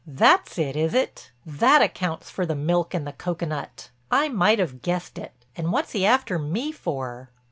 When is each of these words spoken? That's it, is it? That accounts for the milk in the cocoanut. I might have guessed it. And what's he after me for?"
That's 0.07 0.57
it, 0.57 0.75
is 0.75 0.95
it? 0.95 1.29
That 1.45 1.83
accounts 1.83 2.31
for 2.31 2.43
the 2.43 2.55
milk 2.55 2.95
in 2.95 3.05
the 3.05 3.13
cocoanut. 3.13 3.91
I 4.09 4.29
might 4.29 4.57
have 4.57 4.81
guessed 4.81 5.19
it. 5.19 5.33
And 5.55 5.71
what's 5.71 5.91
he 5.91 6.07
after 6.07 6.39
me 6.39 6.71
for?" 6.71 7.29